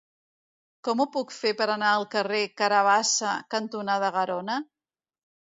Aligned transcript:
Com 0.87 1.03
ho 1.03 1.05
puc 1.15 1.33
fer 1.41 1.51
per 1.59 1.67
anar 1.73 1.91
al 1.97 2.07
carrer 2.15 2.41
Carabassa 2.63 3.37
cantonada 3.57 4.13
Garona? 4.17 4.61